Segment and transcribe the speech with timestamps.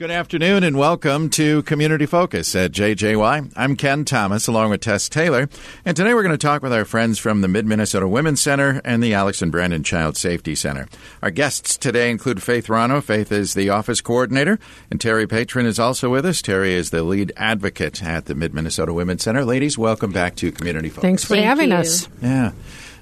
[0.00, 3.52] Good afternoon and welcome to Community Focus at JJY.
[3.54, 5.46] I'm Ken Thomas along with Tess Taylor,
[5.84, 8.80] and today we're going to talk with our friends from the Mid Minnesota Women's Center
[8.82, 10.88] and the Alex and Brandon Child Safety Center.
[11.22, 13.02] Our guests today include Faith Rano.
[13.02, 14.58] Faith is the office coordinator,
[14.90, 16.40] and Terry Patron is also with us.
[16.40, 19.44] Terry is the lead advocate at the Mid Minnesota Women's Center.
[19.44, 21.02] Ladies, welcome back to Community Focus.
[21.02, 21.76] Thanks for Thank having you.
[21.76, 22.08] us.
[22.22, 22.52] Yeah.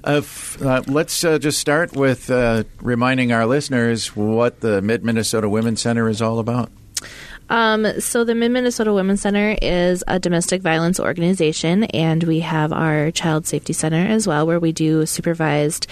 [0.03, 5.05] Uh, f- uh, let's uh, just start with uh, reminding our listeners what the Mid
[5.05, 6.69] Minnesota Women's Center is all about.
[7.49, 12.71] Um, so the Mid Minnesota Women's Center is a domestic violence organization, and we have
[12.71, 15.87] our Child Safety Center as well, where we do supervised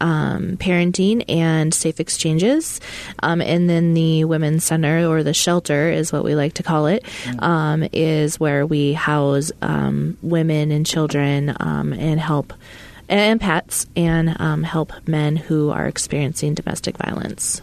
[0.00, 2.80] um, parenting and safe exchanges.
[3.22, 6.86] Um, and then the Women's Center, or the shelter, is what we like to call
[6.86, 7.04] it,
[7.38, 12.52] um, is where we house um, women and children um, and help.
[13.10, 17.62] And pets and um, help men who are experiencing domestic violence.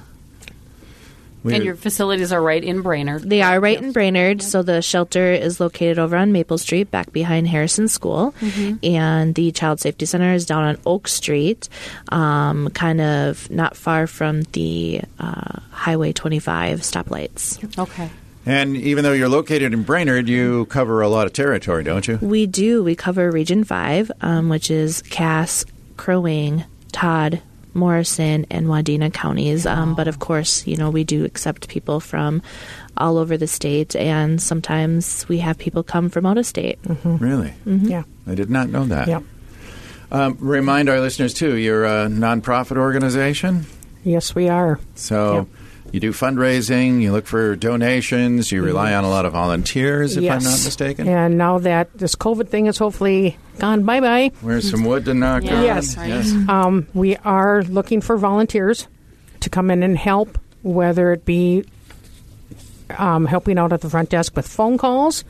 [1.45, 3.21] We- And your facilities are right in Brainerd.
[3.29, 4.41] They are right in Brainerd.
[4.41, 8.33] So the shelter is located over on Maple Street, back behind Harrison School,
[8.83, 11.69] and the Child Safety Center is down on Oak Street,
[12.09, 17.61] um, kind of not far from the uh, Highway 25 stoplights.
[17.77, 18.09] Okay.
[18.47, 22.17] And even though you're located in Brainerd, you cover a lot of territory, don't you?
[22.21, 22.83] We do.
[22.83, 25.65] We cover Region 5, um, which is Cass,
[25.97, 27.41] Crow Wing, Todd,
[27.75, 29.65] Morrison, and Wadena counties.
[29.65, 32.41] Um, but of course, you know, we do accept people from
[32.97, 36.79] all over the state, and sometimes we have people come from out of state.
[37.03, 37.53] Really?
[37.65, 38.03] Yeah.
[38.25, 39.07] I did not know that.
[39.07, 39.23] Yep.
[40.11, 43.65] Um, remind our listeners, too, you're a nonprofit organization.
[44.03, 44.79] Yes, we are.
[44.95, 45.47] So Yep.
[45.91, 50.23] You do fundraising, you look for donations, you rely on a lot of volunteers, if
[50.23, 50.33] yes.
[50.45, 51.07] I'm not mistaken.
[51.07, 55.13] And now that this COVID thing is hopefully gone bye bye, Where's some wood to
[55.13, 55.63] knock Yeah, on?
[55.63, 55.95] Yes.
[55.97, 56.09] right.
[56.09, 56.33] Yes.
[56.49, 58.87] um, we are looking for volunteers
[59.41, 61.63] to come in and help, whether it be
[62.97, 65.23] um, helping out at the front desk with phone calls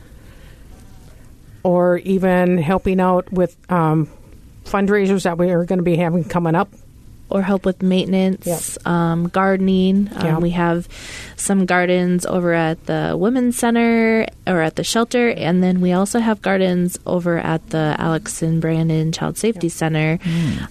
[1.64, 4.09] or even helping out with um,
[4.66, 6.70] fundraisers that we are going to be having coming up.
[7.30, 8.87] Or help with maintenance, Yep.
[8.87, 10.09] um, gardening.
[10.15, 10.37] Um, Yeah.
[10.37, 10.87] We have
[11.37, 16.19] some gardens over at the Women's Center or at the shelter, and then we also
[16.19, 20.19] have gardens over at the Alex and Brandon Child Safety Center.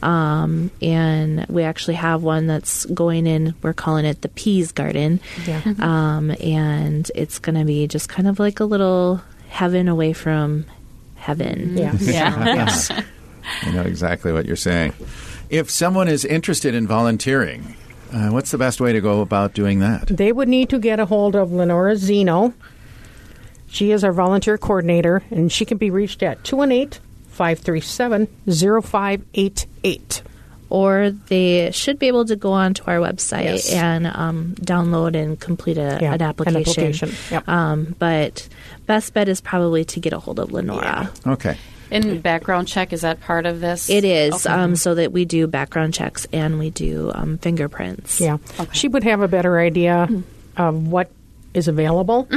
[0.03, 5.21] Um, and we actually have one that's going in, we're calling it the Peas Garden.
[5.47, 5.61] Yeah.
[5.81, 10.67] Um, and it's going to be just kind of like a little heaven away from
[11.17, 11.77] heaven.
[11.77, 11.95] Yeah.
[12.01, 12.45] Yeah.
[12.45, 12.91] yes.
[13.63, 14.93] I know exactly what you're saying.
[15.55, 17.77] If someone is interested in volunteering,
[18.13, 20.09] uh, what's the best way to go about doing that?
[20.09, 22.53] They would need to get a hold of Lenora Zeno.
[23.69, 30.23] She is our volunteer coordinator, and she can be reached at 218 537 0588.
[30.71, 33.71] or they should be able to go onto our website Yes.
[33.73, 36.61] and um, download and complete a, Yeah, an an application.
[36.95, 37.49] application, yep.
[37.49, 38.49] Um, but
[38.87, 41.11] best bet is probably to get a hold of Lenora.
[41.27, 41.57] Okay.
[41.95, 43.89] And background check, is that part of this?
[43.89, 44.55] It is Okay.
[44.55, 48.21] um, so that we do background checks and we do um, fingerprints.
[48.21, 48.39] Yeah.
[48.59, 48.71] Okay.
[48.73, 50.09] She would have a better idea
[50.57, 51.11] of what
[51.55, 52.29] is available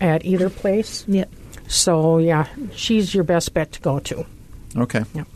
[0.00, 1.04] at either place.
[1.08, 1.30] Yep.
[1.66, 4.24] So, yeah, she's your best bet to go to.
[4.76, 5.02] Okay.
[5.14, 5.26] Yep.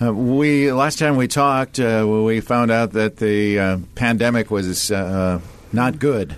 [0.00, 4.90] Uh, we last time we talked, uh, we found out that the uh, pandemic was
[4.90, 5.40] uh,
[5.72, 6.36] not good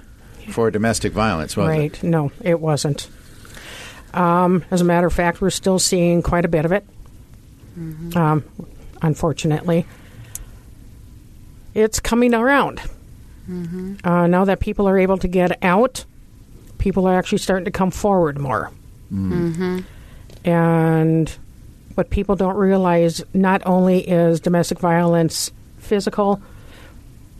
[0.50, 1.92] for domestic violence, was right.
[1.92, 2.02] it?
[2.02, 3.08] No, it wasn't.
[4.18, 6.84] Um, as a matter of fact, we're still seeing quite a bit of it.
[8.16, 8.44] Um,
[9.00, 9.86] unfortunately,
[11.74, 12.80] it's coming around.
[14.04, 16.04] Uh, now that people are able to get out,
[16.78, 18.70] people are actually starting to come forward more.
[20.44, 21.30] And
[21.94, 26.42] what people don't realize not only is domestic violence physical,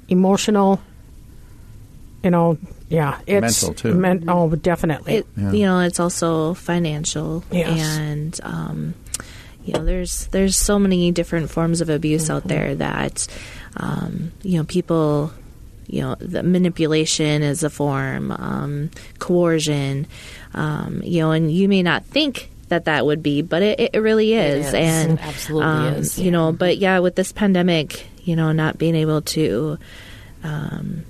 [0.09, 0.81] emotional,
[2.23, 2.59] you know,
[2.89, 3.95] yeah, it's Mental, too.
[3.95, 5.17] men- oh, definitely.
[5.17, 5.53] It, Yeah.
[5.53, 7.81] You know, it's also financial, Yes.
[7.99, 8.95] and um,
[9.65, 13.27] you know, there's there's so many different forms of abuse out there that
[13.77, 15.33] um, you know people.
[15.91, 20.07] You know, the manipulation is a form, um, coercion.
[20.53, 23.99] Um, you know, and you may not think that that would be, but it, it
[23.99, 24.67] really is.
[24.67, 24.75] is.
[24.75, 26.19] And It absolutely um, is.
[26.19, 29.79] You know, but yeah, with this pandemic, you know, not being able to
[30.45, 31.05] um,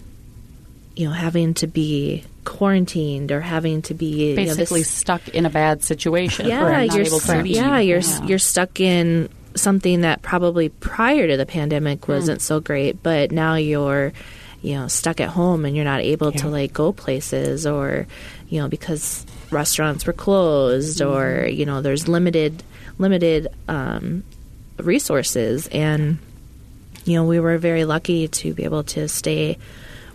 [0.99, 5.29] you know, having to be quarantined or having to be you know, Basically this- stuck
[5.29, 6.47] in a bad situation.
[6.49, 7.55] yeah, Not you're able to leave.
[7.55, 12.59] yeah, you're s you're stuck in something that probably prior to the pandemic wasn't so
[12.59, 14.13] great, but now you're
[14.61, 18.09] you know stuck at home and you're not able to like go places or
[18.49, 22.65] you know because restaurants were closed or you know there's limited
[22.99, 24.25] limited um,
[24.79, 26.19] resources and
[27.05, 29.57] you know we were very lucky to be able to stay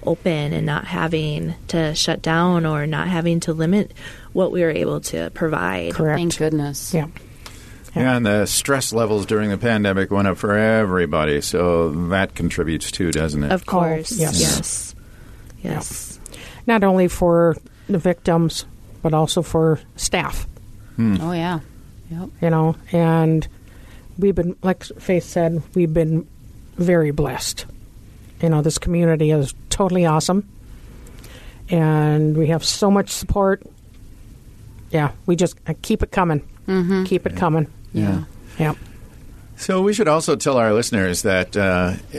[0.06, 3.94] open and not having to shut down or not having to limit
[4.34, 5.94] what we were able to provide.
[5.94, 6.18] Correct.
[6.20, 6.94] Thank goodness.
[6.94, 7.08] Yeah.
[7.96, 12.90] Yeah, and the stress levels during the pandemic went up for everybody, so that contributes
[12.90, 13.52] too, doesn't it?
[13.52, 14.12] Of oh, course.
[14.12, 14.42] yes.
[14.42, 14.96] Yes.
[15.62, 16.20] Yes.
[16.66, 17.56] Not only for
[17.88, 18.66] the victims,
[19.04, 20.48] but also for staff.
[20.96, 21.18] Hmm.
[21.22, 21.60] Oh yeah.
[22.10, 22.30] Yep.
[22.42, 23.48] you know, and
[24.18, 26.28] we've been, like Faith said, we've been
[26.78, 27.66] very blessed.
[28.44, 30.48] You know, this community is totally awesome,
[31.70, 33.64] and we have so much support.
[34.92, 36.42] Yeah, we just uh, keep it coming.
[36.68, 37.06] Mm-hmm.
[37.06, 37.68] Keep it coming.
[37.94, 38.26] yeah.
[38.60, 38.76] Yeah.
[39.56, 41.94] So we should also tell our listeners that uh,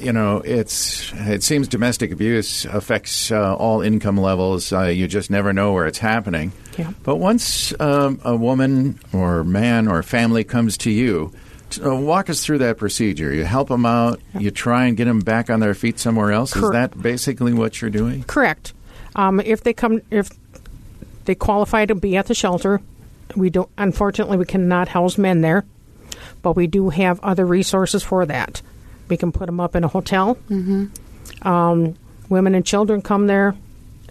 [0.00, 4.72] you know it's it seems domestic abuse affects uh, all income levels.
[4.72, 6.50] Uh, you just never know where it's happening.
[6.76, 6.90] Yeah.
[7.04, 11.38] But once um, a woman or man or family comes to you, t-
[11.84, 13.32] uh, walk us through that procedure.
[13.32, 14.20] You help them out.
[14.38, 16.56] You try and get them back on their feet somewhere else.
[16.56, 18.24] Is that basically what you're doing?
[18.24, 18.72] Correct.
[19.14, 20.30] Um, if they come, if
[21.24, 22.80] they qualify to be at the shelter,
[23.36, 23.68] we don't.
[23.76, 25.64] Unfortunately, we cannot house men there,
[26.42, 28.62] but we do have other resources for that.
[29.08, 30.36] We can put them up in a hotel.
[30.48, 31.46] Mm-hmm.
[31.46, 31.96] Um,
[32.28, 33.54] women and children come there;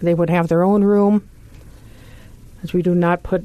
[0.00, 1.28] they would have their own room,
[2.62, 3.44] as we do not put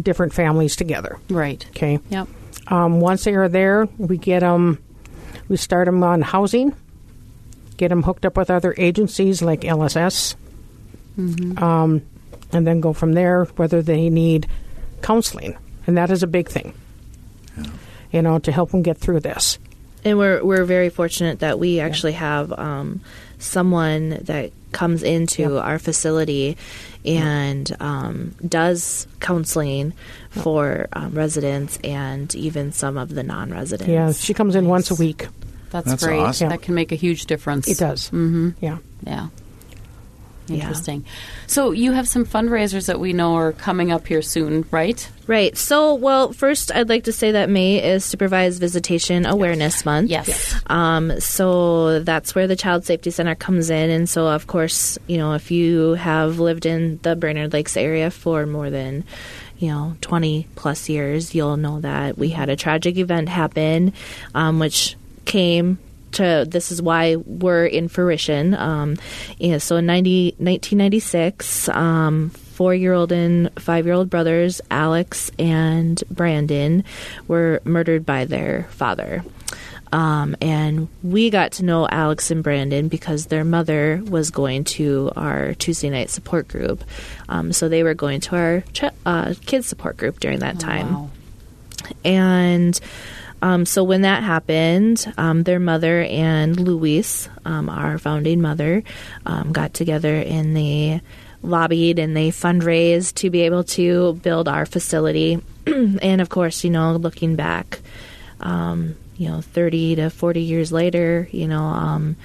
[0.00, 1.18] different families together.
[1.28, 1.64] Right.
[1.70, 1.98] Okay.
[2.10, 2.28] Yep.
[2.68, 4.82] Um, once they are there, we get them.
[5.48, 6.74] We start them on housing.
[7.76, 10.34] Get them hooked up with other agencies like LSS,
[11.58, 12.02] um,
[12.52, 13.44] and then go from there.
[13.56, 14.48] Whether they need
[15.02, 16.74] counseling, and that is a big thing.
[18.12, 19.58] You know, to help them get through this.
[20.04, 23.00] And we're we're very fortunate that we actually have um,
[23.38, 25.64] someone that comes into Yeah.
[25.68, 26.56] our facility
[27.04, 29.92] and um, does counseling
[30.30, 33.88] for um, residents and even some of the non-residents.
[33.88, 35.28] Yeah, she comes in once a week.
[35.70, 36.20] That's, That's great.
[36.20, 36.50] awesome.
[36.50, 37.66] That can make a huge difference.
[37.68, 38.10] It does.
[38.10, 38.50] Mm-hmm.
[38.60, 38.78] Yeah.
[39.06, 39.28] Yeah.
[40.48, 40.62] Yeah.
[40.62, 41.04] Interesting.
[41.46, 45.08] So you have some fundraisers that we know are coming up here soon, right?
[45.26, 45.56] Right.
[45.56, 50.10] So, well, first, I'd like to say that May is Supervised Visitation Awareness Month.
[50.10, 50.54] Yes.
[50.68, 53.90] Um, so that's where the Child Safety Center comes in.
[53.90, 58.10] And so, of course, you know, if you have lived in the Brainerd Lakes area
[58.10, 59.04] for more than,
[59.58, 63.94] you know, 20 plus years, you'll know that we had a tragic event happen,
[64.34, 65.78] um, which came
[66.16, 68.54] to this is why we're in fruition.
[68.54, 68.96] Um,
[69.38, 75.30] yeah, so in 90, 1996, um, four year old and five year old brothers, Alex
[75.38, 76.84] and Brandon,
[77.28, 79.22] were murdered by their father.
[79.92, 85.12] Um, and we got to know Alex and Brandon because their mother was going to
[85.16, 86.82] our Tuesday night support group.
[87.28, 90.92] Um, so they were going to our ch- uh, kids support group during that time.
[90.92, 91.10] Wow.
[92.04, 92.80] And
[93.42, 98.82] um, so when that happened, um, their mother and Louise, um, our founding mother,
[99.24, 101.00] um, got together and they
[101.42, 105.42] lobbied and they fundraised to be able to build our facility.
[105.66, 107.80] and of course, you know, looking back,
[108.40, 112.16] um, you know, 30 to 40 years later, you know, um,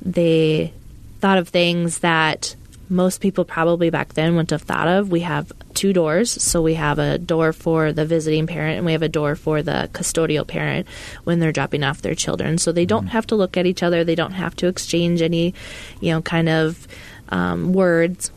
[0.00, 0.72] they
[1.20, 2.56] thought of things that
[2.88, 5.10] most people probably back then wouldn't have thought of.
[5.10, 6.30] We have two doors.
[6.30, 9.62] So we have a door for the visiting parent and we have a door for
[9.62, 10.86] the custodial parent
[11.24, 12.58] when they're dropping off their children.
[12.58, 14.04] So they don't have to look at each other.
[14.04, 15.54] They don't have to exchange any,
[16.00, 16.86] you know, kind of
[17.30, 18.30] um, words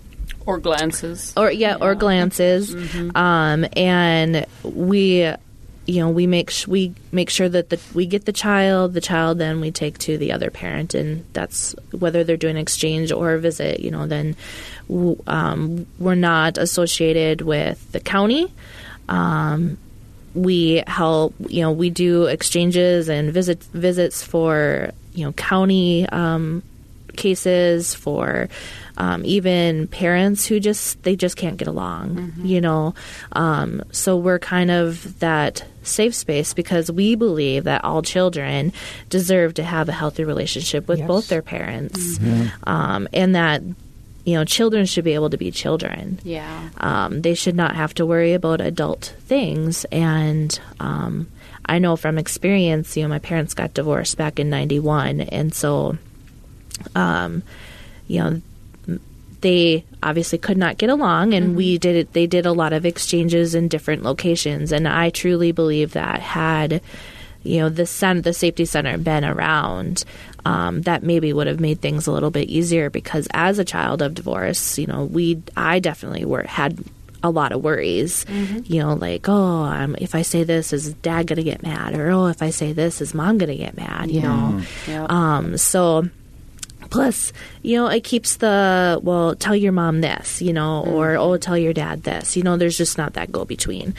[0.45, 1.33] Or glances.
[1.35, 2.73] or yeah, or glances
[3.15, 5.31] um, and we
[5.85, 9.01] you know we make sh- we make sure that the, we get the child the
[9.01, 13.33] child then we take to the other parent and that's whether they're doing exchange or
[13.33, 14.35] a visit you know then
[14.89, 18.51] w- um, we're not associated with the county.
[19.09, 19.77] Um,
[20.33, 26.61] we help you know we do exchanges and visit visits for you know county um,
[27.15, 28.47] cases for
[28.97, 32.93] um, even parents who just they just can't get along you know?
[33.33, 38.71] Um, so we're kind of that safe space because we believe that all children
[39.09, 41.07] deserve to have a healthy relationship with Yes.
[41.07, 42.19] both their parents.
[42.63, 43.61] Um, and that
[44.25, 46.17] you know children should be able to be children.
[46.23, 46.69] Yeah.
[46.77, 49.85] um, they should not have to worry about adult things.
[49.91, 51.27] And um,
[51.67, 55.97] I know from experience, you know, my parents got divorced back in '91, and so,
[56.95, 57.43] um,
[58.07, 58.41] you know,
[59.41, 62.11] they obviously could not get along, and we did.
[62.13, 66.81] They did a lot of exchanges in different locations, and I truly believe that had
[67.43, 70.03] you know the cen- the safety center been around
[70.45, 74.01] um, that maybe would have made things a little bit easier because as a child
[74.01, 76.77] of divorce you know we i definitely were had
[77.23, 78.23] a lot of worries.
[78.65, 81.95] You know like oh um, if i say this is dad gonna get mad?
[81.95, 84.11] Or oh if i say this is mom gonna get mad?
[84.11, 84.61] You know?
[84.87, 85.05] Yeah.
[85.09, 86.07] um, so
[86.89, 91.37] Plus, you know, it keeps the, well, tell your mom this, you know, or, oh,
[91.37, 92.37] tell your dad this.
[92.37, 93.95] You know, there's just not that go between.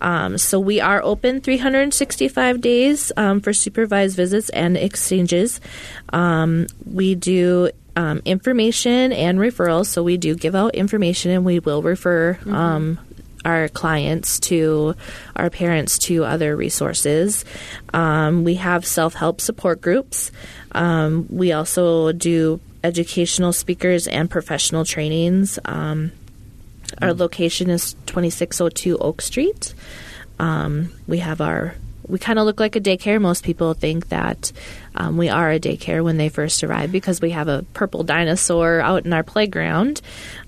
[0.00, 5.60] Um, so we are open 365 days um, for supervised visits and exchanges.
[6.12, 9.86] Um, we do um, information and referrals.
[9.86, 12.98] So we do give out information and we will refer um,
[13.44, 14.94] our clients to
[15.36, 17.44] our parents to other resources.
[17.94, 20.30] Um, we have self help support groups.
[20.72, 25.58] Um, we also do educational speakers and professional trainings.
[25.64, 26.12] Um,
[27.02, 29.74] our location is 2602 Oak Street.
[30.38, 31.74] Um, we have our
[32.08, 33.20] we kind of look like a daycare.
[33.20, 34.50] Most people think that
[34.98, 38.80] um, we are a daycare when they first arrive because we have a purple dinosaur
[38.80, 40.02] out in our playground,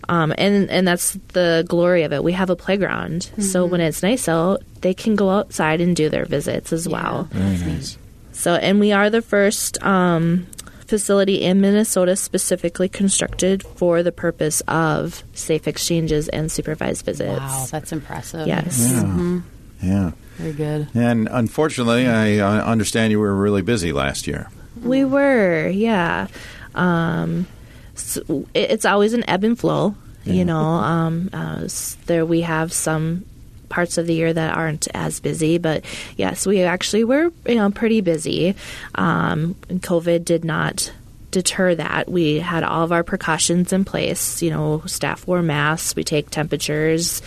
[0.08, 2.22] um, and and that's the glory of it.
[2.24, 6.08] We have a playground, so when it's nice out, they can go outside and do
[6.08, 7.28] their visits as well.
[7.30, 7.96] Very nice.
[8.32, 10.46] So, and we are the first um,
[10.86, 17.38] facility in Minnesota specifically constructed for the purpose of safe exchanges and supervised visits.
[17.38, 18.48] Wow, that's impressive.
[18.48, 18.90] Yes.
[18.90, 19.40] Yeah.
[19.80, 20.10] Yeah.
[20.40, 20.88] Very good.
[20.94, 24.48] And unfortunately, I uh, understand you were really busy last year.
[24.82, 26.28] We were, yeah.
[26.74, 27.46] Um,
[27.94, 29.94] so it's always an ebb and flow,
[30.24, 30.58] you know.
[30.58, 31.68] Um, uh,
[32.06, 33.26] there we have some
[33.68, 35.84] parts of the year that aren't as busy, but
[36.16, 38.54] yes, we actually were, you know, pretty busy.
[38.94, 40.90] Um, and COVID did not
[41.30, 42.08] deter that.
[42.08, 44.42] We had all of our precautions in place.
[44.42, 45.94] You know, staff wore masks.
[45.94, 47.22] We take temperatures.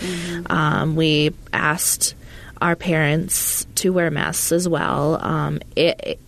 [0.48, 2.16] Um, we asked
[2.64, 5.20] our parents to wear masks as well.
[5.24, 6.20] Um, it, it-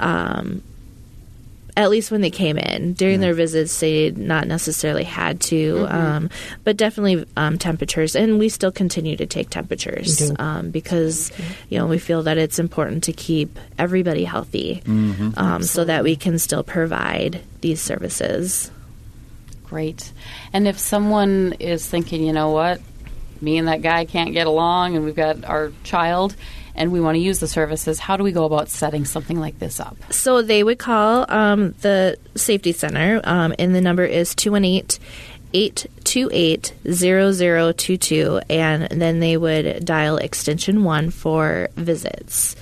[0.00, 0.62] um,
[1.76, 6.30] at least when they came in during their visits, they not necessarily had to, um,
[6.64, 10.42] but definitely um, temperatures, and we still continue to take temperatures You do.
[10.42, 11.30] um, because
[11.68, 14.82] you know we feel that it's important to keep everybody healthy,
[15.36, 18.72] um, so that we can still provide these services.
[19.64, 20.12] Great.
[20.52, 22.80] And if someone is thinking, you know what,
[23.42, 26.34] me and that guy can't get along, and we've got our child,
[26.74, 29.58] and we want to use the services, how do we go about setting something like
[29.58, 29.96] this up?
[30.10, 34.98] So they would call um, the safety center, um, and the number is 218
[35.54, 42.54] 828 0022, and then they would dial extension 1 for visits.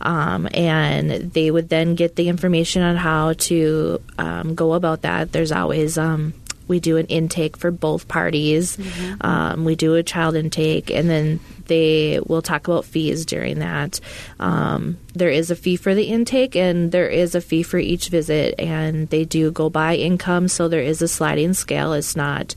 [0.00, 5.32] Um, and they would then get the information on how to um, go about that.
[5.32, 5.96] There's always.
[5.96, 6.34] Um,
[6.68, 8.78] we do an intake for both parties.
[9.20, 14.00] Um, we do a child intake, and then they will talk about fees during that.
[14.38, 18.08] Um, there is a fee for the intake, and there is a fee for each
[18.08, 21.92] visit, and they do go by income, so there is a sliding scale.
[21.92, 22.54] It's not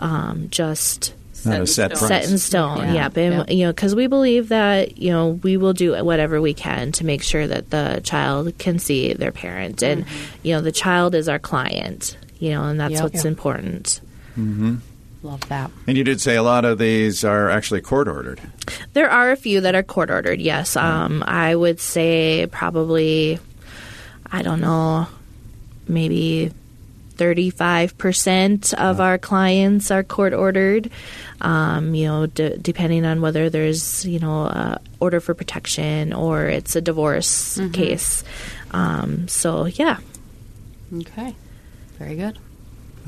[0.00, 2.08] um, just Not a set price.
[2.08, 2.78] set in stone.
[2.78, 2.94] Yeah.
[2.94, 3.16] Yep.
[3.16, 3.50] And, Yep.
[3.50, 7.04] you know, because we believe that, you know, we will do whatever we can to
[7.06, 9.82] make sure that the child can see their parent.
[9.82, 10.04] And,
[10.42, 13.02] you know, the child is our client, you know, and that's Yep.
[13.04, 13.28] what's Yeah.
[13.30, 14.00] important.
[15.22, 15.70] Love that.
[15.86, 18.40] And you did say a lot of these are actually court ordered.
[18.92, 20.74] There are a few that are court ordered, yes.
[20.76, 23.38] Um, I would say probably,
[24.32, 25.06] I don't know,
[25.86, 26.50] maybe
[27.16, 30.90] 35% of our clients are court ordered.
[31.40, 36.46] Um, you know, d- depending on whether there's, you know, a order for protection or
[36.46, 38.24] it's a divorce case.
[38.72, 39.98] Um, so, yeah.
[40.92, 41.34] Okay.
[42.02, 42.38] Very good.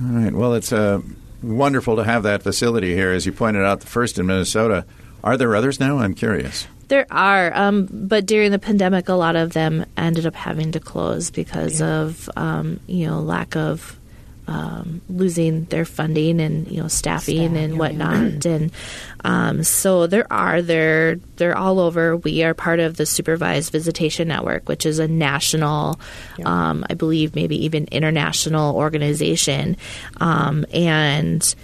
[0.00, 0.32] All right.
[0.32, 1.00] Well, it's uh,
[1.42, 3.10] wonderful to have that facility here.
[3.10, 4.86] As you pointed out, the first in Minnesota.
[5.24, 5.98] Are there others now?
[5.98, 6.68] I'm curious.
[6.88, 10.80] There are, um, but during the pandemic, a lot of them ended up having to
[10.80, 13.98] close because of um, you know lack of
[14.46, 18.46] um, losing their funding and you know staffing Staff, and yeah, whatnot.
[18.54, 18.72] And
[19.24, 22.16] um, so there are they're they're all over.
[22.16, 25.98] We are part of the Supervised Visitation Network, which is a national,
[26.44, 29.76] um, I believe, maybe even international organization,
[30.18, 31.54] um, and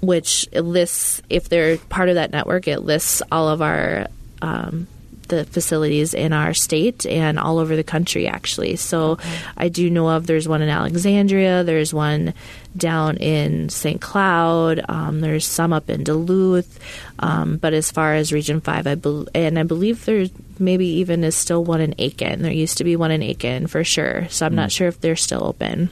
[0.00, 4.06] which lists if they're part of that network it lists all of our
[4.42, 4.86] um,
[5.28, 8.76] the facilities in our state and all over the country actually.
[8.76, 9.18] So
[9.56, 12.34] i do know of there's one in alexandria there's one
[12.76, 16.78] down in st cloud um, there's some up in duluth
[17.18, 21.22] um, but as far as region 5 i bel and i believe there's maybe even
[21.24, 22.38] is still one in Aitkin.
[22.38, 25.16] There used to be one in Aitkin for sure so i'm not sure if they're
[25.16, 25.90] still open.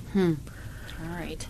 [1.03, 1.47] All right.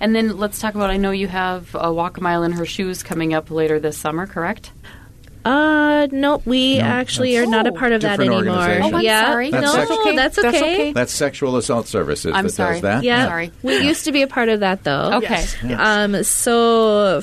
[0.00, 2.66] And then let's talk about I know you have a Walk a Mile in Her
[2.66, 4.72] Shoes coming up later this summer, correct?
[5.44, 6.42] Uh, nope.
[6.46, 8.42] We No, actually are not a part of that anymore.
[8.46, 9.50] Oh, I'm yeah, sorry.
[9.50, 10.16] That's no, sex- okay.
[10.16, 10.50] that's okay.
[10.50, 10.92] That's okay.
[10.92, 12.74] That's Sexual Assault Services I'm that sorry.
[12.74, 13.02] does that.
[13.04, 13.50] Yeah, Sorry.
[13.62, 15.14] we used to be a part of that though.
[15.22, 15.44] Okay.
[15.74, 17.22] Um, so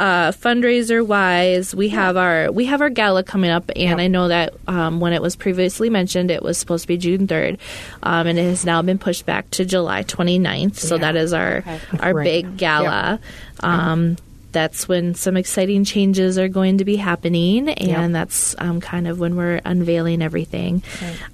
[0.00, 4.26] uh, fundraiser wise, we have our we have our gala coming up, and I know
[4.28, 7.58] that um, when it was previously mentioned, it was supposed to be June third,
[8.02, 10.74] um, and it has now been pushed back to July 29th.
[10.76, 11.00] So Yeah.
[11.02, 11.62] that is our
[12.00, 12.24] our Right.
[12.24, 13.20] big gala.
[13.60, 14.16] Um,
[14.56, 18.10] that's when some exciting changes are going to be happening, and Yep.
[18.12, 20.82] that's um, kind of when we're unveiling everything.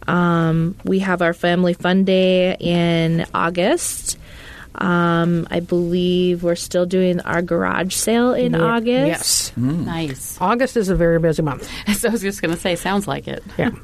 [0.09, 4.19] Um, we have our Family Fun Day in August.
[4.75, 8.61] Um, I believe we're still doing our garage sale in Yeah.
[8.63, 9.07] August.
[9.07, 9.53] Yes.
[9.57, 10.39] Nice.
[10.41, 11.69] August is a very busy month.
[11.95, 13.45] So I was just going to say, sounds like it.
[13.57, 13.71] Yeah.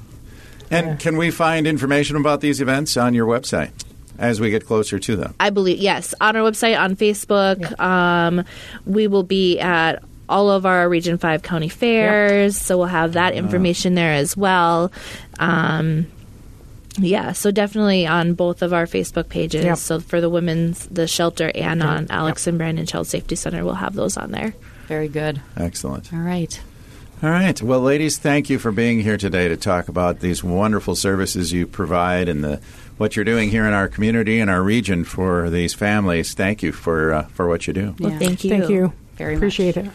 [0.70, 3.70] And can we find information about these events on your website
[4.18, 5.34] as we get closer to them?
[5.40, 7.78] I believe yes on our website on Facebook.
[7.80, 8.44] Um,
[8.84, 13.34] we will be at all of our Region Five county fairs, so we'll have that
[13.34, 14.92] information there as well.
[15.38, 16.06] Um,
[16.98, 19.64] yeah, so definitely on both of our Facebook pages.
[19.64, 19.78] Yep.
[19.78, 23.74] So for the women's, the shelter, and on Alex and Brandon Child Safety Center, we'll
[23.74, 24.54] have those on there.
[24.86, 25.40] Very good.
[25.56, 26.12] Excellent.
[26.12, 26.60] All right.
[27.22, 27.60] All right.
[27.60, 31.66] Well, ladies, thank you for being here today to talk about these wonderful services you
[31.66, 32.60] provide and the
[32.98, 36.34] what you're doing here in our community and our region for these families.
[36.34, 37.94] Thank you for uh, for what you do.
[37.98, 38.18] Well, Yeah.
[38.18, 38.50] thank you.
[38.50, 38.92] Thank you.
[39.16, 39.38] Very much.
[39.38, 39.90] Appreciate it.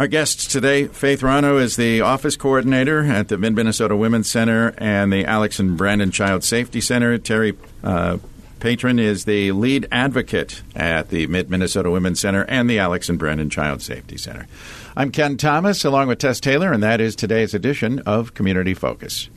[0.00, 4.74] Our guests today, Faith Rano is the office coordinator at the Mid Minnesota Women's Center
[4.78, 7.18] and the Alex and Brandon Child Safety Center.
[7.18, 8.18] Terry uh,
[8.58, 13.16] Patron is the lead advocate at the Mid Minnesota Women's Center and the Alex and
[13.16, 14.48] Brandon Child Safety Center.
[14.96, 19.28] I'm Ken Thomas, along with Tess Taylor, and that is today's edition of Community Focus.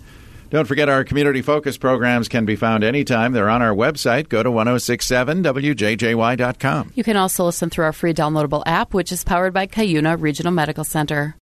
[0.51, 3.31] Don't forget our community focus programs can be found anytime.
[3.31, 4.27] They're on our website.
[4.27, 6.91] Go to 1067wjjy.com.
[6.93, 10.51] You can also listen through our free downloadable app, which is powered by Cuyuna Regional
[10.51, 11.37] Medical Center.